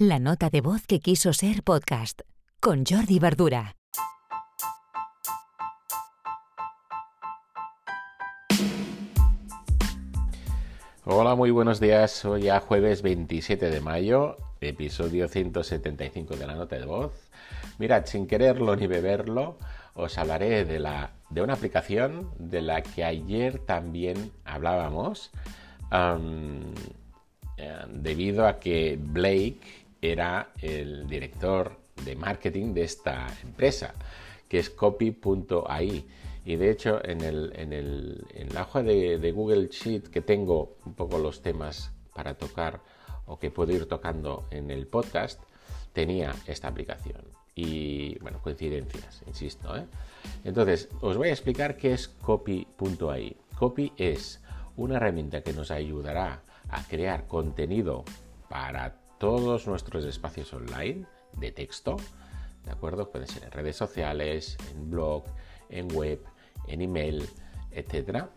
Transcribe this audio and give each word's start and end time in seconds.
La 0.00 0.20
nota 0.20 0.48
de 0.48 0.60
voz 0.60 0.86
que 0.86 1.00
quiso 1.00 1.32
ser 1.32 1.64
podcast 1.64 2.20
con 2.60 2.84
Jordi 2.86 3.18
Verdura. 3.18 3.74
Hola, 11.04 11.34
muy 11.34 11.50
buenos 11.50 11.80
días. 11.80 12.24
Hoy 12.24 12.42
ya 12.42 12.60
jueves 12.60 13.02
27 13.02 13.70
de 13.70 13.80
mayo, 13.80 14.36
episodio 14.60 15.26
175 15.26 16.36
de 16.36 16.46
la 16.46 16.54
nota 16.54 16.78
de 16.78 16.86
voz. 16.86 17.10
Mirad, 17.80 18.06
sin 18.06 18.28
quererlo 18.28 18.76
ni 18.76 18.86
beberlo, 18.86 19.58
os 19.94 20.16
hablaré 20.16 20.64
de, 20.64 20.78
la, 20.78 21.10
de 21.28 21.42
una 21.42 21.54
aplicación 21.54 22.30
de 22.38 22.62
la 22.62 22.82
que 22.82 23.02
ayer 23.02 23.58
también 23.58 24.30
hablábamos, 24.44 25.32
eh, 25.90 27.72
debido 27.88 28.46
a 28.46 28.60
que 28.60 28.96
Blake 28.96 29.87
era 30.00 30.52
el 30.60 31.06
director 31.08 31.76
de 32.04 32.16
marketing 32.16 32.74
de 32.74 32.84
esta 32.84 33.26
empresa, 33.42 33.94
que 34.48 34.58
es 34.58 34.70
copy.ai. 34.70 36.06
Y 36.44 36.56
de 36.56 36.70
hecho, 36.70 37.04
en, 37.04 37.20
el, 37.22 37.52
en, 37.56 37.72
el, 37.72 38.26
en 38.34 38.54
la 38.54 38.62
hoja 38.62 38.82
de, 38.82 39.18
de, 39.18 39.32
Google 39.32 39.68
Sheet 39.68 40.08
que 40.08 40.22
tengo 40.22 40.76
un 40.86 40.94
poco 40.94 41.18
los 41.18 41.42
temas 41.42 41.92
para 42.14 42.34
tocar 42.34 42.80
o 43.26 43.38
que 43.38 43.50
puedo 43.50 43.72
ir 43.72 43.86
tocando 43.86 44.46
en 44.50 44.70
el 44.70 44.86
podcast, 44.86 45.42
tenía 45.92 46.34
esta 46.46 46.68
aplicación. 46.68 47.22
Y 47.54 48.18
bueno, 48.20 48.40
coincidencias, 48.40 49.22
insisto. 49.26 49.76
¿eh? 49.76 49.84
Entonces, 50.44 50.88
os 51.00 51.16
voy 51.16 51.28
a 51.28 51.32
explicar 51.32 51.76
qué 51.76 51.92
es 51.92 52.08
copy.ai. 52.08 53.36
Copy 53.58 53.92
es 53.96 54.40
una 54.76 54.96
herramienta 54.96 55.42
que 55.42 55.52
nos 55.52 55.70
ayudará 55.70 56.40
a 56.70 56.82
crear 56.84 57.26
contenido 57.26 58.04
para 58.48 58.94
todos 59.18 59.66
nuestros 59.66 60.04
espacios 60.04 60.52
online 60.52 61.06
de 61.34 61.52
texto, 61.52 61.96
¿de 62.64 62.70
acuerdo? 62.70 63.10
Pueden 63.10 63.28
ser 63.28 63.44
en 63.44 63.50
redes 63.50 63.76
sociales, 63.76 64.56
en 64.72 64.90
blog, 64.90 65.24
en 65.68 65.92
web, 65.94 66.20
en 66.66 66.82
email, 66.82 67.28
etcétera. 67.70 68.30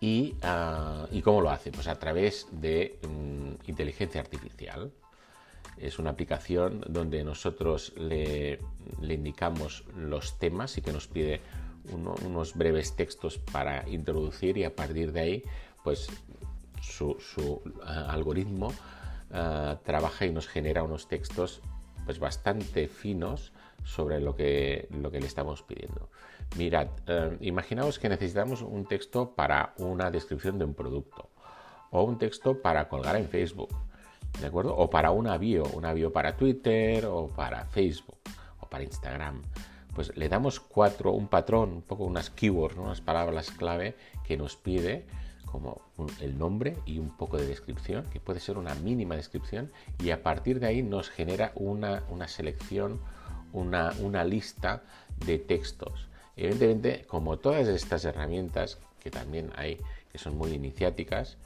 ¿Y, 0.00 0.34
ah, 0.42 1.06
cómo 1.22 1.40
lo 1.42 1.50
hace? 1.50 1.70
Pues 1.70 1.86
a 1.88 1.98
través 1.98 2.48
de 2.52 2.98
mm, 3.06 3.68
inteligencia 3.68 4.20
artificial. 4.20 4.92
Es 5.76 5.98
una 5.98 6.10
aplicación 6.10 6.84
donde 6.88 7.24
nosotros 7.24 7.92
le, 7.96 8.58
indicamos 9.02 9.84
los 9.96 10.38
temas 10.38 10.76
y 10.76 10.82
que 10.82 10.92
nos 10.92 11.06
pide 11.06 11.40
unos 11.92 12.54
breves 12.54 12.94
textos 12.94 13.38
para 13.38 13.88
introducir 13.88 14.58
y 14.58 14.64
a 14.64 14.74
partir 14.76 15.12
de 15.12 15.20
ahí, 15.20 15.44
pues 15.82 16.08
su, 16.82 17.62
ah, 17.82 18.06
algoritmo 18.10 18.72
Ah, 19.32 19.78
trabaja 19.84 20.26
y 20.26 20.32
nos 20.32 20.48
genera 20.48 20.82
unos 20.82 21.06
textos 21.06 21.60
pues 22.04 22.18
bastante 22.18 22.88
finos 22.88 23.52
sobre 23.84 24.20
lo 24.20 24.34
que, 24.34 24.88
lo 24.90 25.10
que 25.10 25.20
le 25.20 25.26
estamos 25.26 25.62
pidiendo. 25.62 26.10
Mirad, 26.58 26.88
eh, 27.06 27.36
imaginaos 27.40 28.00
que 28.00 28.08
necesitamos 28.08 28.62
un 28.62 28.86
texto 28.86 29.34
para 29.36 29.74
una 29.78 30.10
descripción 30.10 30.58
de 30.58 30.64
un 30.64 30.74
producto 30.74 31.30
o 31.90 32.02
un 32.02 32.18
texto 32.18 32.60
para 32.60 32.88
colgar 32.88 33.16
en 33.16 33.28
Facebook, 33.28 33.70
¿de 34.40 34.46
acuerdo? 34.46 34.76
O 34.76 34.90
para 34.90 35.12
una 35.12 35.38
bio, 35.38 35.62
una 35.74 35.92
bio 35.92 36.12
para 36.12 36.36
Twitter 36.36 37.06
o 37.06 37.28
para 37.28 37.66
Facebook 37.66 38.18
o 38.58 38.66
para 38.66 38.82
Instagram. 38.82 39.42
Pues 39.94 40.16
le 40.16 40.28
damos 40.28 40.58
cuatro, 40.58 41.12
un 41.12 41.28
patrón, 41.28 41.70
un 41.70 41.82
poco 41.82 42.04
unas 42.04 42.30
keywords, 42.30 42.76
unas 42.76 43.00
palabras 43.00 43.52
clave 43.52 43.96
que 44.24 44.36
nos 44.36 44.56
pide 44.56 45.06
como 45.50 45.80
el 46.20 46.38
nombre 46.38 46.76
y 46.86 46.98
un 46.98 47.16
poco 47.16 47.36
de 47.36 47.46
descripción, 47.46 48.04
que 48.10 48.20
puede 48.20 48.40
ser 48.40 48.58
una 48.58 48.74
mínima 48.76 49.16
descripción, 49.16 49.70
y 49.98 50.10
a 50.10 50.22
partir 50.22 50.60
de 50.60 50.66
ahí 50.66 50.82
nos 50.82 51.10
genera 51.10 51.52
una, 51.54 52.02
selección, 52.28 53.00
una, 53.52 53.92
una 54.00 54.24
lista 54.24 54.82
de 55.26 55.38
textos. 55.38 56.08
Evidentemente, 56.36 57.04
como 57.06 57.38
todas 57.38 57.68
estas 57.68 58.04
herramientas, 58.04 58.78
que 59.00 59.10
también 59.10 59.50
hay, 59.56 59.78
que 60.12 60.18
son 60.18 60.36
muy 60.36 60.52
iniciáticas, 60.52 61.36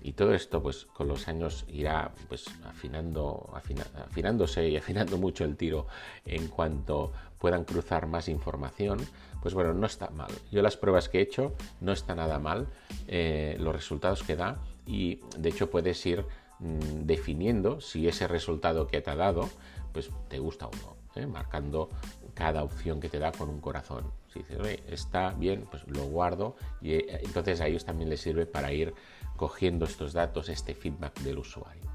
y 0.00 0.12
todo 0.12 0.34
esto 0.34 0.62
pues 0.62 0.86
con 0.86 1.08
los 1.08 1.28
años 1.28 1.64
irá 1.68 2.12
pues 2.28 2.46
afinando, 2.64 3.52
afinándose 3.54 4.68
y 4.68 4.76
afinando 4.78 5.18
mucho 5.18 5.44
el 5.44 5.56
tiro 5.56 5.86
en 6.24 6.48
cuanto 6.48 7.12
puedan 7.38 7.64
cruzar 7.64 8.06
más 8.06 8.28
información, 8.28 9.00
pues 9.42 9.54
bueno, 9.54 9.74
no 9.74 9.86
está 9.86 10.10
mal. 10.10 10.30
Yo 10.50 10.62
las 10.62 10.76
pruebas 10.76 11.08
que 11.08 11.18
he 11.18 11.22
hecho 11.22 11.54
no 11.80 11.92
está 11.92 12.14
nada 12.14 12.38
mal 12.38 12.68
eh, 13.08 13.56
los 13.58 13.74
resultados 13.74 14.22
que 14.22 14.36
da 14.36 14.60
y 14.86 15.20
de 15.36 15.48
hecho 15.48 15.70
puedes 15.70 16.04
ir 16.06 16.24
mm, 16.60 17.04
definiendo 17.04 17.80
si 17.80 18.06
ese 18.06 18.28
resultado 18.28 18.86
que 18.86 19.00
te 19.00 19.10
ha 19.10 19.16
dado 19.16 19.48
pues 19.92 20.10
te 20.28 20.38
gusta 20.38 20.66
o 20.66 20.70
no, 20.70 21.20
¿eh? 21.20 21.26
marcando 21.26 21.90
cada 22.42 22.64
opción 22.64 22.98
que 22.98 23.08
te 23.08 23.20
da 23.20 23.30
con 23.30 23.48
un 23.48 23.60
corazón. 23.60 24.10
Si 24.32 24.40
dices, 24.40 24.80
está 24.88 25.30
bien, 25.30 25.64
pues 25.70 25.86
lo 25.86 26.02
guardo 26.06 26.56
y 26.80 26.94
eh, 26.94 27.20
entonces 27.22 27.60
a 27.60 27.68
ellos 27.68 27.84
también 27.84 28.10
les 28.10 28.20
sirve 28.20 28.46
para 28.46 28.72
ir 28.72 28.94
cogiendo 29.36 29.84
estos 29.84 30.12
datos, 30.12 30.48
este 30.48 30.74
feedback 30.74 31.20
del 31.20 31.38
usuario. 31.38 31.88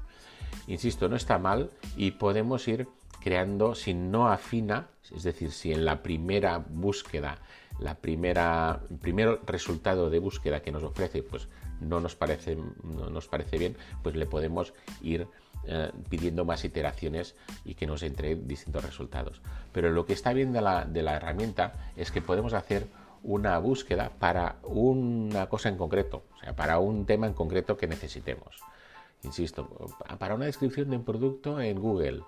Insisto, 0.66 1.06
no 1.06 1.16
está 1.16 1.38
mal 1.38 1.68
y 1.98 2.12
podemos 2.12 2.66
ir 2.66 2.88
creando, 3.20 3.74
si 3.74 3.92
no 3.92 4.28
afina, 4.28 4.88
es 5.14 5.22
decir, 5.22 5.52
si 5.52 5.70
en 5.70 5.84
la 5.84 6.02
primera 6.02 6.64
búsqueda, 6.66 7.36
la 7.78 7.96
primera, 7.96 8.80
el 8.88 8.96
primer 8.96 9.40
resultado 9.44 10.08
de 10.08 10.18
búsqueda 10.18 10.62
que 10.62 10.72
nos 10.72 10.82
ofrece, 10.82 11.22
pues 11.22 11.46
no 11.80 12.00
nos 12.00 12.16
parece, 12.16 12.56
no 12.56 13.10
nos 13.10 13.28
parece 13.28 13.58
bien, 13.58 13.76
pues 14.02 14.16
le 14.16 14.26
podemos 14.26 14.74
ir 15.02 15.26
eh, 15.66 15.90
pidiendo 16.08 16.44
más 16.44 16.64
iteraciones 16.64 17.34
y 17.64 17.74
que 17.74 17.86
nos 17.86 18.02
entre 18.02 18.36
distintos 18.36 18.84
resultados. 18.84 19.40
Pero 19.72 19.90
lo 19.90 20.06
que 20.06 20.12
está 20.12 20.32
bien 20.32 20.52
de 20.52 20.60
la, 20.60 20.84
de 20.84 21.02
la 21.02 21.16
herramienta 21.16 21.72
es 21.96 22.10
que 22.10 22.22
podemos 22.22 22.54
hacer 22.54 22.86
una 23.22 23.58
búsqueda 23.58 24.10
para 24.18 24.56
una 24.62 25.48
cosa 25.48 25.68
en 25.68 25.76
concreto, 25.76 26.22
o 26.36 26.40
sea, 26.40 26.54
para 26.54 26.78
un 26.78 27.04
tema 27.06 27.26
en 27.26 27.34
concreto 27.34 27.76
que 27.76 27.86
necesitemos. 27.86 28.60
Insisto, 29.24 29.68
para 30.18 30.36
una 30.36 30.46
descripción 30.46 30.90
de 30.90 30.96
un 30.96 31.04
producto 31.04 31.60
en 31.60 31.80
Google, 31.80 32.22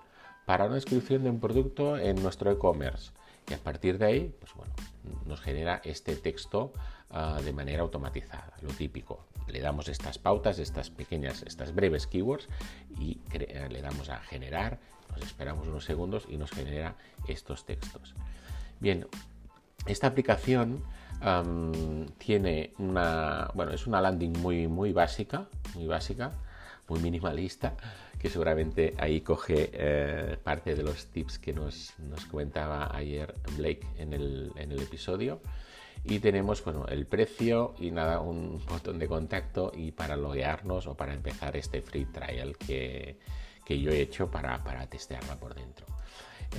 para 0.45 0.65
una 0.65 0.75
descripción 0.75 1.23
de 1.23 1.29
un 1.29 1.39
producto 1.39 1.97
en 1.97 2.21
nuestro 2.21 2.51
e-commerce. 2.51 3.11
Y 3.49 3.53
a 3.53 3.57
partir 3.57 3.97
de 3.97 4.05
ahí, 4.05 4.35
pues 4.39 4.53
bueno, 4.53 4.73
nos 5.25 5.41
genera 5.41 5.81
este 5.83 6.15
texto 6.15 6.73
ah, 7.11 7.39
de 7.43 7.53
manera 7.53 7.81
automatizada, 7.81 8.53
lo 8.61 8.69
típico. 8.69 9.25
Le 9.47 9.59
damos 9.59 9.87
estas 9.89 10.17
pautas, 10.17 10.59
estas 10.59 10.89
pequeñas, 10.89 11.43
estas 11.43 11.73
breves 11.73 12.07
keywords 12.07 12.47
y 12.99 13.19
le 13.33 13.81
damos 13.81 14.09
a 14.09 14.19
generar, 14.19 14.79
nos 15.09 15.25
esperamos 15.25 15.67
unos 15.67 15.83
segundos 15.83 16.25
y 16.29 16.37
nos 16.37 16.51
genera 16.51 16.95
estos 17.27 17.65
textos. 17.65 18.15
Bien, 18.79 19.07
esta 19.85 20.07
aplicación 20.07 20.83
tiene 22.17 22.73
una, 22.79 23.51
bueno, 23.53 23.71
es 23.73 23.85
una 23.85 24.01
landing 24.01 24.39
muy, 24.39 24.67
muy 24.67 24.91
básica, 24.91 25.47
muy 25.75 25.85
básica, 25.85 26.31
muy 26.87 26.99
minimalista, 26.99 27.75
que 28.17 28.29
seguramente 28.29 28.95
ahí 28.97 29.21
coge 29.21 29.69
eh, 29.73 30.37
parte 30.43 30.75
de 30.75 30.83
los 30.83 31.07
tips 31.07 31.39
que 31.39 31.53
nos, 31.53 31.93
nos 31.99 32.25
comentaba 32.25 32.95
ayer 32.95 33.33
Blake 33.55 33.85
en 33.97 34.13
el, 34.13 34.51
en 34.55 34.71
el, 34.71 34.81
episodio. 34.81 35.41
Y 36.03 36.19
tenemos 36.19 36.63
bueno, 36.63 36.85
el 36.87 37.05
precio 37.05 37.75
y 37.79 37.91
nada, 37.91 38.21
un 38.21 38.63
botón 38.65 38.97
de 38.97 39.07
contacto 39.07 39.71
y 39.75 39.91
para 39.91 40.15
loguearnos 40.15 40.87
o 40.87 40.95
para 40.95 41.13
empezar 41.13 41.55
este 41.55 41.81
free 41.81 42.05
trial 42.05 42.57
que, 42.57 43.19
que 43.65 43.79
yo 43.79 43.91
he 43.91 44.01
hecho 44.01 44.31
para, 44.31 44.63
para 44.63 44.87
testearla 44.87 45.39
por 45.39 45.53
dentro. 45.53 45.85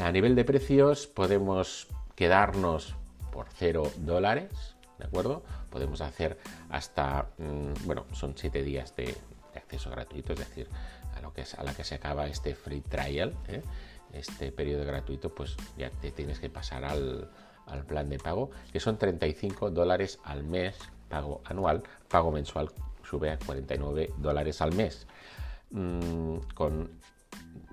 A 0.01 0.11
nivel 0.11 0.35
de 0.35 0.45
precios 0.45 1.07
podemos 1.07 1.89
quedarnos 2.15 2.95
por 3.33 3.47
0 3.57 3.91
dólares, 3.99 4.77
¿de 4.99 5.07
acuerdo? 5.07 5.43
Podemos 5.71 6.01
hacer 6.01 6.39
hasta, 6.71 7.29
mm, 7.39 7.87
bueno, 7.87 8.07
son 8.13 8.35
7 8.37 8.63
días 8.63 8.95
de, 8.97 9.15
acceso 9.55 9.91
gratuito, 9.91 10.33
es 10.33 10.39
decir, 10.39 10.69
a, 11.15 11.21
lo 11.21 11.35
que 11.35 11.43
es, 11.43 11.55
a 11.55 11.63
la 11.63 11.75
que 11.75 11.85
se 11.85 11.95
acaba 11.95 12.27
este 12.27 12.55
free 12.55 12.81
trial, 12.81 13.35
¿eh? 13.49 13.63
este 14.13 14.51
periodo 14.51 14.85
gratuito, 14.87 15.35
pues 15.35 15.57
ya 15.77 15.91
te 15.91 16.11
tienes 16.11 16.39
que 16.41 16.49
pasar 16.49 16.85
al, 16.85 17.31
al 17.67 17.85
plan 17.85 18.09
de 18.09 18.19
pago, 18.19 18.51
que 18.73 18.81
son 18.81 18.99
35 18.99 19.71
dólares 19.71 20.19
al 20.25 20.45
mes, 20.45 20.77
pago 21.09 21.41
anual, 21.45 21.83
pago 22.09 22.33
mensual 22.33 22.71
sube 23.03 23.31
a 23.31 23.39
49 23.39 24.15
dólares 24.19 24.61
al 24.63 24.75
mes, 24.75 25.07
mm, 25.71 26.37
con 26.55 26.91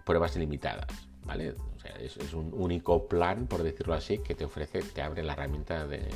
pruebas 0.06 0.36
limitadas, 0.36 0.88
¿vale? 1.24 1.56
es, 2.00 2.34
un 2.34 2.54
único 2.54 3.08
plan, 3.08 3.48
por 3.48 3.64
decirlo 3.64 3.94
así, 3.94 4.20
que 4.20 4.36
te 4.36 4.46
ofrece, 4.46 4.82
te 4.82 5.02
abre 5.02 5.24
la 5.24 5.34
herramienta 5.34 5.88
de, 5.88 6.10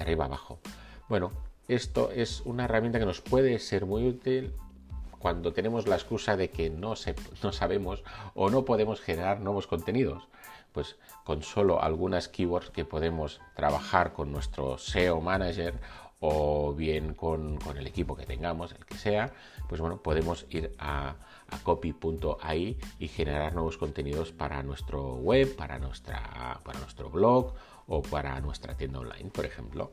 arriba 0.00 0.26
abajo. 0.26 0.58
Bueno, 1.08 1.32
esto 1.68 2.10
es 2.10 2.40
una 2.42 2.64
herramienta 2.64 2.98
que 2.98 3.06
nos 3.06 3.20
puede 3.20 3.58
ser 3.58 3.86
muy 3.86 4.06
útil 4.08 4.54
cuando 5.22 5.52
tenemos 5.52 5.86
la 5.86 5.94
excusa 5.94 6.36
de 6.36 6.50
que 6.50 6.68
no, 6.68 6.96
sabemos 6.96 8.02
o 8.34 8.50
no 8.50 8.64
podemos 8.64 9.00
generar 9.00 9.40
nuevos 9.40 9.68
contenidos. 9.68 10.26
Pues 10.72 10.96
con 11.22 11.42
solo 11.44 11.80
algunas 11.80 12.28
keywords 12.28 12.70
que 12.70 12.84
podemos 12.84 13.40
trabajar 13.54 14.14
con 14.14 14.32
nuestro 14.32 14.78
SEO 14.78 15.20
manager 15.20 15.78
o 16.18 16.74
bien 16.74 17.14
con, 17.14 17.58
el 17.76 17.86
equipo 17.86 18.16
que 18.16 18.26
tengamos, 18.26 18.72
el 18.72 18.84
que 18.84 18.96
sea, 18.96 19.32
pues 19.68 19.80
bueno, 19.80 20.02
podemos 20.02 20.46
ir 20.50 20.74
a, 20.78 21.14
a 21.50 21.58
copy.ai 21.62 22.78
y 22.98 23.08
generar 23.08 23.54
nuevos 23.54 23.78
contenidos 23.78 24.32
para 24.32 24.62
nuestro 24.64 25.14
web, 25.16 25.54
para, 25.54 25.78
nuestra, 25.78 26.60
para 26.64 26.80
nuestro 26.80 27.10
blog 27.10 27.54
o 27.86 28.02
para 28.02 28.40
nuestra 28.40 28.76
tienda 28.76 28.98
online, 28.98 29.30
por 29.30 29.44
ejemplo. 29.44 29.92